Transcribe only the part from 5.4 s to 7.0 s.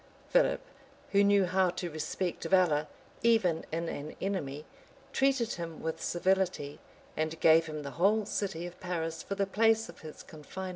him with civility,